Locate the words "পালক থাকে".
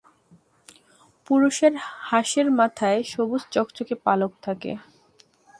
4.05-4.71